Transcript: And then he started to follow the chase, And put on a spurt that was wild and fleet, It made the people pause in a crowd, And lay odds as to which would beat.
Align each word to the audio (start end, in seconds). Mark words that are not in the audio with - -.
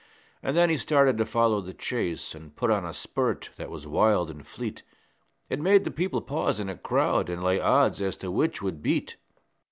And 0.41 0.57
then 0.57 0.71
he 0.71 0.77
started 0.77 1.19
to 1.19 1.27
follow 1.27 1.61
the 1.61 1.75
chase, 1.75 2.33
And 2.33 2.55
put 2.55 2.71
on 2.71 2.83
a 2.83 2.91
spurt 2.91 3.51
that 3.57 3.69
was 3.69 3.85
wild 3.85 4.31
and 4.31 4.47
fleet, 4.47 4.81
It 5.47 5.59
made 5.61 5.83
the 5.83 5.91
people 5.91 6.21
pause 6.23 6.59
in 6.59 6.69
a 6.69 6.75
crowd, 6.75 7.29
And 7.29 7.43
lay 7.43 7.59
odds 7.59 8.01
as 8.01 8.17
to 8.17 8.31
which 8.31 8.63
would 8.63 8.81
beat. 8.81 9.17